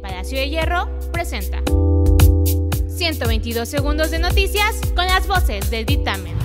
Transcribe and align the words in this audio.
Palacio 0.00 0.38
de 0.38 0.48
Hierro 0.48 0.88
presenta 1.12 1.62
122 2.88 3.68
segundos 3.68 4.10
de 4.10 4.18
noticias 4.18 4.80
con 4.94 5.06
las 5.06 5.26
voces 5.26 5.70
del 5.70 5.86
dictamen. 5.86 6.36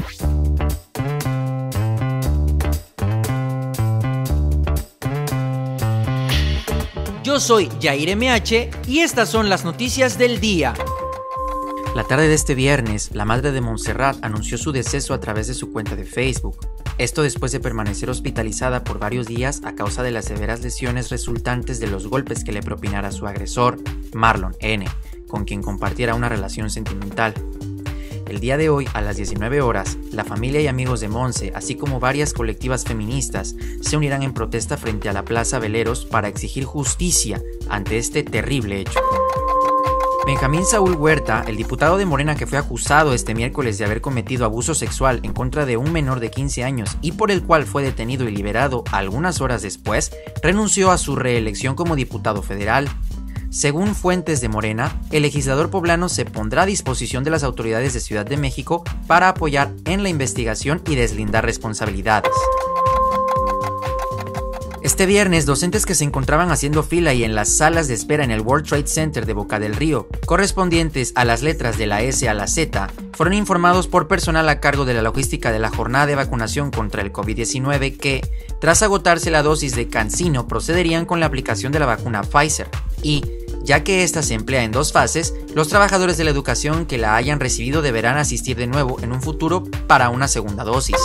Yo 7.23 7.39
soy 7.39 7.69
Jair 7.81 8.15
MH 8.15 8.69
y 8.87 8.99
estas 8.99 9.29
son 9.29 9.49
las 9.49 9.63
noticias 9.65 10.17
del 10.17 10.39
día. 10.39 10.73
La 11.95 12.03
tarde 12.03 12.27
de 12.27 12.33
este 12.33 12.55
viernes, 12.55 13.11
la 13.13 13.23
madre 13.23 13.51
de 13.51 13.61
Montserrat 13.61 14.17
anunció 14.23 14.57
su 14.57 14.71
deceso 14.71 15.13
a 15.13 15.19
través 15.19 15.47
de 15.47 15.53
su 15.53 15.71
cuenta 15.71 15.95
de 15.95 16.05
Facebook. 16.05 16.72
Esto 16.99 17.23
después 17.23 17.51
de 17.51 17.59
permanecer 17.59 18.09
hospitalizada 18.09 18.83
por 18.83 18.99
varios 18.99 19.25
días 19.25 19.61
a 19.63 19.73
causa 19.73 20.03
de 20.03 20.11
las 20.11 20.25
severas 20.25 20.61
lesiones 20.61 21.09
resultantes 21.09 21.79
de 21.79 21.87
los 21.87 22.07
golpes 22.07 22.43
que 22.43 22.51
le 22.51 22.61
propinara 22.61 23.11
su 23.11 23.25
agresor, 23.25 23.77
Marlon 24.13 24.55
N., 24.59 24.85
con 25.27 25.45
quien 25.45 25.63
compartiera 25.63 26.13
una 26.13 26.29
relación 26.29 26.69
sentimental. 26.69 27.33
El 28.27 28.39
día 28.39 28.57
de 28.57 28.69
hoy, 28.69 28.87
a 28.93 29.01
las 29.01 29.17
19 29.17 29.61
horas, 29.61 29.97
la 30.11 30.23
familia 30.23 30.61
y 30.61 30.67
amigos 30.67 31.01
de 31.01 31.09
Monse, 31.09 31.51
así 31.55 31.75
como 31.75 31.99
varias 31.99 32.33
colectivas 32.33 32.83
feministas, 32.83 33.55
se 33.81 33.97
unirán 33.97 34.23
en 34.23 34.33
protesta 34.33 34.77
frente 34.77 35.09
a 35.09 35.13
la 35.13 35.25
Plaza 35.25 35.59
Veleros 35.59 36.05
para 36.05 36.27
exigir 36.27 36.63
justicia 36.63 37.41
ante 37.69 37.97
este 37.97 38.23
terrible 38.23 38.79
hecho. 38.79 38.99
Benjamín 40.25 40.65
Saúl 40.65 40.95
Huerta, 40.95 41.43
el 41.47 41.57
diputado 41.57 41.97
de 41.97 42.05
Morena 42.05 42.35
que 42.35 42.47
fue 42.47 42.57
acusado 42.57 43.13
este 43.13 43.35
miércoles 43.35 43.77
de 43.77 43.83
haber 43.83 43.99
cometido 43.99 44.45
abuso 44.45 44.73
sexual 44.73 45.19
en 45.23 45.33
contra 45.33 45.65
de 45.65 45.75
un 45.75 45.91
menor 45.91 46.21
de 46.21 46.31
15 46.31 46.63
años 46.63 46.97
y 47.01 47.11
por 47.11 47.29
el 47.29 47.43
cual 47.43 47.65
fue 47.65 47.83
detenido 47.83 48.23
y 48.29 48.31
liberado 48.31 48.85
algunas 48.93 49.41
horas 49.41 49.61
después, 49.63 50.13
renunció 50.41 50.91
a 50.91 50.97
su 50.97 51.17
reelección 51.17 51.75
como 51.75 51.97
diputado 51.97 52.41
federal. 52.41 52.87
Según 53.49 53.95
fuentes 53.95 54.39
de 54.39 54.47
Morena, 54.47 55.01
el 55.11 55.23
legislador 55.23 55.69
poblano 55.69 56.07
se 56.07 56.23
pondrá 56.23 56.61
a 56.61 56.67
disposición 56.67 57.25
de 57.25 57.31
las 57.31 57.43
autoridades 57.43 57.93
de 57.93 57.99
Ciudad 57.99 58.25
de 58.25 58.37
México 58.37 58.85
para 59.07 59.27
apoyar 59.27 59.73
en 59.83 60.03
la 60.03 60.09
investigación 60.09 60.81
y 60.87 60.95
deslindar 60.95 61.45
responsabilidades. 61.45 62.31
Este 64.83 65.05
viernes, 65.05 65.45
docentes 65.45 65.85
que 65.85 65.95
se 65.95 66.03
encontraban 66.03 66.51
haciendo 66.51 66.83
fila 66.83 67.13
y 67.13 67.23
en 67.23 67.35
las 67.35 67.47
salas 67.47 67.87
de 67.87 67.93
espera 67.93 68.25
en 68.25 68.31
el 68.31 68.41
World 68.41 68.67
Trade 68.67 68.87
Center 68.87 69.25
de 69.25 69.31
Boca 69.31 69.57
del 69.57 69.77
Río, 69.77 70.09
correspondientes 70.25 71.13
a 71.15 71.23
las 71.23 71.41
letras 71.41 71.77
de 71.77 71.87
la 71.87 72.01
S 72.01 72.27
a 72.27 72.33
la 72.33 72.47
Z, 72.47 72.89
fueron 73.13 73.33
informados 73.33 73.87
por 73.87 74.09
personal 74.09 74.49
a 74.49 74.59
cargo 74.59 74.83
de 74.83 74.93
la 74.93 75.01
logística 75.01 75.53
de 75.53 75.59
la 75.59 75.69
jornada 75.69 76.05
de 76.05 76.15
vacunación 76.15 76.69
contra 76.69 77.01
el 77.01 77.13
COVID-19 77.13 77.95
que, 77.97 78.27
tras 78.59 78.83
agotarse 78.83 79.31
la 79.31 79.41
dosis 79.41 79.73
de 79.73 79.87
Cancino, 79.87 80.49
procederían 80.49 81.05
con 81.05 81.21
la 81.21 81.27
aplicación 81.27 81.71
de 81.71 81.79
la 81.79 81.85
vacuna 81.85 82.23
Pfizer 82.23 82.67
y, 83.01 83.23
ya 83.63 83.85
que 83.85 84.03
ésta 84.03 84.21
se 84.21 84.33
emplea 84.33 84.65
en 84.65 84.73
dos 84.73 84.91
fases, 84.91 85.33
los 85.55 85.69
trabajadores 85.69 86.17
de 86.17 86.25
la 86.25 86.31
educación 86.31 86.87
que 86.87 86.97
la 86.97 87.15
hayan 87.15 87.39
recibido 87.39 87.81
deberán 87.81 88.17
asistir 88.17 88.57
de 88.57 88.67
nuevo 88.67 89.01
en 89.01 89.13
un 89.13 89.21
futuro 89.21 89.63
para 89.87 90.09
una 90.09 90.27
segunda 90.27 90.65
dosis. 90.65 90.97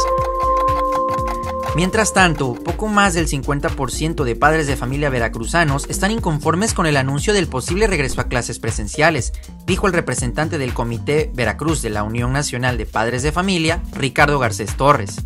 Mientras 1.79 2.13
tanto, 2.13 2.55
poco 2.55 2.89
más 2.89 3.15
del 3.15 3.29
50% 3.29 4.25
de 4.25 4.35
padres 4.35 4.67
de 4.67 4.75
familia 4.75 5.11
veracruzanos 5.11 5.87
están 5.89 6.11
inconformes 6.11 6.75
con 6.75 6.87
el 6.87 6.97
anuncio 6.97 7.33
del 7.33 7.47
posible 7.47 7.87
regreso 7.87 8.21
a 8.21 8.27
clases 8.27 8.59
presenciales, 8.59 9.33
dijo 9.65 9.87
el 9.87 9.93
representante 9.93 10.59
del 10.59 10.75
Comité 10.75 11.31
Veracruz 11.33 11.81
de 11.81 11.91
la 11.91 12.03
Unión 12.03 12.33
Nacional 12.33 12.79
de 12.79 12.87
Padres 12.87 13.23
de 13.23 13.31
Familia, 13.31 13.81
Ricardo 13.93 14.41
Garcés 14.41 14.77
Torres. 14.77 15.19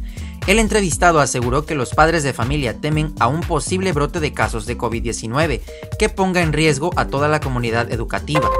El 0.46 0.58
entrevistado 0.58 1.20
aseguró 1.20 1.64
que 1.64 1.74
los 1.74 1.94
padres 1.94 2.22
de 2.22 2.34
familia 2.34 2.78
temen 2.78 3.14
a 3.18 3.28
un 3.28 3.40
posible 3.40 3.92
brote 3.92 4.20
de 4.20 4.34
casos 4.34 4.66
de 4.66 4.76
COVID-19 4.76 5.62
que 5.98 6.10
ponga 6.10 6.42
en 6.42 6.52
riesgo 6.52 6.90
a 6.96 7.06
toda 7.06 7.28
la 7.28 7.40
comunidad 7.40 7.90
educativa. 7.90 8.50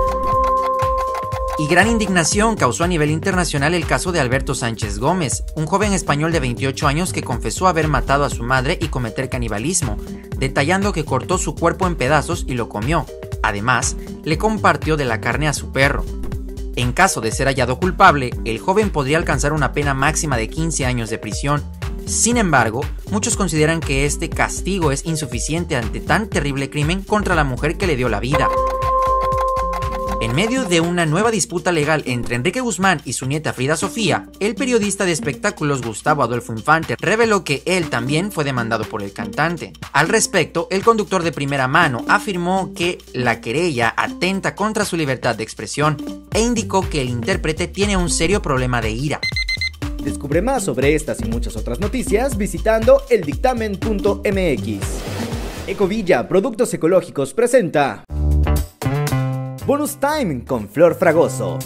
Y 1.62 1.68
gran 1.68 1.86
indignación 1.86 2.56
causó 2.56 2.82
a 2.82 2.88
nivel 2.88 3.12
internacional 3.12 3.72
el 3.72 3.86
caso 3.86 4.10
de 4.10 4.18
Alberto 4.18 4.52
Sánchez 4.52 4.98
Gómez, 4.98 5.44
un 5.54 5.66
joven 5.66 5.92
español 5.92 6.32
de 6.32 6.40
28 6.40 6.88
años 6.88 7.12
que 7.12 7.22
confesó 7.22 7.68
haber 7.68 7.86
matado 7.86 8.24
a 8.24 8.30
su 8.30 8.42
madre 8.42 8.76
y 8.80 8.88
cometer 8.88 9.28
canibalismo, 9.28 9.96
detallando 10.36 10.92
que 10.92 11.04
cortó 11.04 11.38
su 11.38 11.54
cuerpo 11.54 11.86
en 11.86 11.94
pedazos 11.94 12.46
y 12.48 12.54
lo 12.54 12.68
comió. 12.68 13.06
Además, 13.44 13.96
le 14.24 14.38
compartió 14.38 14.96
de 14.96 15.04
la 15.04 15.20
carne 15.20 15.46
a 15.46 15.52
su 15.52 15.70
perro. 15.70 16.04
En 16.74 16.90
caso 16.90 17.20
de 17.20 17.30
ser 17.30 17.46
hallado 17.46 17.78
culpable, 17.78 18.30
el 18.44 18.58
joven 18.58 18.90
podría 18.90 19.18
alcanzar 19.18 19.52
una 19.52 19.72
pena 19.72 19.94
máxima 19.94 20.36
de 20.36 20.48
15 20.48 20.84
años 20.84 21.10
de 21.10 21.18
prisión. 21.18 21.62
Sin 22.06 22.38
embargo, 22.38 22.80
muchos 23.12 23.36
consideran 23.36 23.78
que 23.78 24.04
este 24.04 24.28
castigo 24.28 24.90
es 24.90 25.06
insuficiente 25.06 25.76
ante 25.76 26.00
tan 26.00 26.28
terrible 26.28 26.70
crimen 26.70 27.02
contra 27.02 27.36
la 27.36 27.44
mujer 27.44 27.76
que 27.76 27.86
le 27.86 27.94
dio 27.94 28.08
la 28.08 28.18
vida. 28.18 28.48
En 30.22 30.36
medio 30.36 30.62
de 30.62 30.80
una 30.80 31.04
nueva 31.04 31.32
disputa 31.32 31.72
legal 31.72 32.04
entre 32.06 32.36
Enrique 32.36 32.60
Guzmán 32.60 33.02
y 33.04 33.14
su 33.14 33.26
nieta 33.26 33.52
Frida 33.52 33.74
Sofía, 33.74 34.28
el 34.38 34.54
periodista 34.54 35.04
de 35.04 35.10
espectáculos 35.10 35.82
Gustavo 35.82 36.22
Adolfo 36.22 36.52
Infante 36.52 36.94
reveló 36.96 37.42
que 37.42 37.60
él 37.66 37.90
también 37.90 38.30
fue 38.30 38.44
demandado 38.44 38.84
por 38.84 39.02
el 39.02 39.12
cantante. 39.12 39.72
Al 39.92 40.08
respecto, 40.08 40.68
el 40.70 40.84
conductor 40.84 41.24
de 41.24 41.32
primera 41.32 41.66
mano 41.66 42.04
afirmó 42.06 42.72
que 42.72 42.98
la 43.12 43.40
querella 43.40 43.92
atenta 43.96 44.54
contra 44.54 44.84
su 44.84 44.96
libertad 44.96 45.34
de 45.34 45.42
expresión 45.42 45.96
e 46.32 46.40
indicó 46.40 46.88
que 46.88 47.00
el 47.00 47.08
intérprete 47.08 47.66
tiene 47.66 47.96
un 47.96 48.08
serio 48.08 48.40
problema 48.40 48.80
de 48.80 48.92
ira. 48.92 49.20
Descubre 50.04 50.40
más 50.40 50.62
sobre 50.62 50.94
estas 50.94 51.20
y 51.20 51.24
muchas 51.24 51.56
otras 51.56 51.80
noticias 51.80 52.36
visitando 52.36 53.02
eldictamen.mx. 53.10 54.86
Ecovilla 55.66 56.28
Productos 56.28 56.72
Ecológicos 56.74 57.34
presenta 57.34 58.04
Bonus 59.64 59.96
Time 59.96 60.44
con 60.44 60.68
Flor 60.68 60.96
Fragoso. 60.96 61.56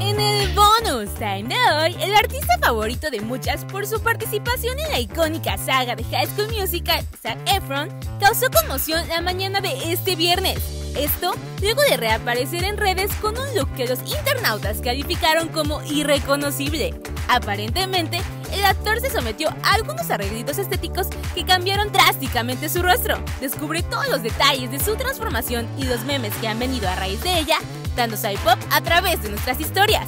En 0.00 0.18
el 0.18 0.52
Bonus 0.52 1.14
Time 1.14 1.44
de 1.44 1.54
hoy, 1.78 1.96
el 2.02 2.12
artista 2.16 2.58
favorito 2.58 3.08
de 3.08 3.20
muchas 3.20 3.64
por 3.66 3.86
su 3.86 4.00
participación 4.00 4.76
en 4.80 4.90
la 4.90 4.98
icónica 4.98 5.56
saga 5.56 5.94
de 5.94 6.02
High 6.02 6.26
School 6.26 6.48
Musical, 6.58 7.04
Zac 7.22 7.38
Efron, 7.46 7.88
causó 8.18 8.50
conmoción 8.50 9.06
la 9.08 9.20
mañana 9.20 9.60
de 9.60 9.92
este 9.92 10.16
viernes. 10.16 10.75
Esto 10.98 11.34
luego 11.60 11.82
de 11.82 11.96
reaparecer 11.96 12.64
en 12.64 12.78
redes 12.78 13.12
con 13.20 13.36
un 13.38 13.54
look 13.54 13.72
que 13.74 13.86
los 13.86 14.00
internautas 14.00 14.80
calificaron 14.80 15.48
como 15.48 15.82
irreconocible. 15.84 16.94
Aparentemente, 17.28 18.22
el 18.52 18.64
actor 18.64 19.00
se 19.00 19.10
sometió 19.10 19.50
a 19.62 19.74
algunos 19.74 20.10
arreglitos 20.10 20.58
estéticos 20.58 21.08
que 21.34 21.44
cambiaron 21.44 21.92
drásticamente 21.92 22.68
su 22.68 22.82
rostro. 22.82 23.18
Descubre 23.40 23.82
todos 23.82 24.08
los 24.08 24.22
detalles 24.22 24.70
de 24.70 24.80
su 24.80 24.96
transformación 24.96 25.68
y 25.76 25.84
los 25.84 26.04
memes 26.04 26.34
que 26.36 26.48
han 26.48 26.58
venido 26.58 26.88
a 26.88 26.94
raíz 26.94 27.22
de 27.22 27.40
ella, 27.40 27.58
dando 27.94 28.16
side 28.16 28.38
pop 28.38 28.58
a 28.70 28.80
través 28.80 29.22
de 29.22 29.30
nuestras 29.30 29.60
historias. 29.60 30.06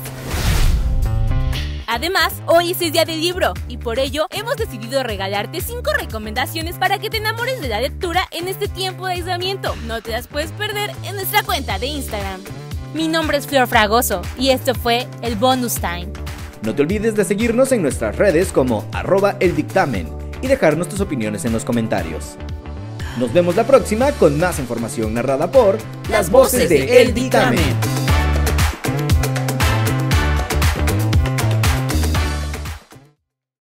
Además, 1.91 2.35
hoy 2.45 2.73
es 2.73 2.83
el 2.83 2.93
día 2.93 3.07
del 3.07 3.23
libro 3.23 3.55
y 3.67 3.79
por 3.79 3.99
ello 3.99 4.27
hemos 4.29 4.57
decidido 4.57 5.03
regalarte 5.03 5.63
5 5.63 5.91
recomendaciones 5.99 6.77
para 6.77 6.99
que 6.99 7.09
te 7.09 7.17
enamores 7.17 7.63
de 7.63 7.69
la 7.69 7.81
lectura 7.81 8.29
en 8.31 8.47
este 8.47 8.69
tiempo 8.69 9.07
de 9.07 9.15
aislamiento. 9.15 9.75
No 9.87 10.03
te 10.03 10.11
las 10.11 10.27
puedes 10.27 10.53
perder 10.53 10.91
en 11.05 11.15
nuestra 11.15 11.43
cuenta 11.45 11.79
de 11.79 11.87
Instagram. 11.87 12.43
Mi 12.93 13.09
nombre 13.09 13.39
es 13.39 13.47
Flor 13.47 13.67
Fragoso 13.67 14.21
y 14.39 14.51
esto 14.51 14.75
fue 14.75 15.07
el 15.23 15.37
Bonus 15.37 15.77
Time. 15.77 16.09
No 16.61 16.75
te 16.75 16.83
olvides 16.83 17.15
de 17.15 17.25
seguirnos 17.25 17.73
en 17.73 17.81
nuestras 17.81 18.17
redes 18.17 18.53
como 18.53 18.87
arroba 18.93 19.39
el 19.41 19.55
y 20.43 20.47
dejarnos 20.47 20.91
tus 20.91 21.01
opiniones 21.01 21.47
en 21.47 21.55
los 21.55 21.65
comentarios. 21.65 22.37
Nos 23.19 23.33
vemos 23.33 23.57
la 23.57 23.65
próxima 23.65 24.13
con 24.13 24.39
más 24.39 24.59
información 24.59 25.15
narrada 25.15 25.51
por 25.51 25.79
las 26.11 26.31
voces 26.31 26.69
de 26.69 27.01
El 27.01 27.15
Dictamen. 27.15 27.98